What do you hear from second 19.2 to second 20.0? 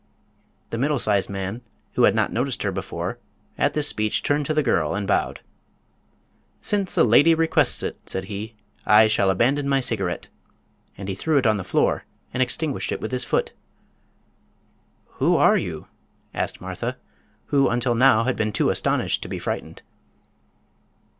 to be frightened.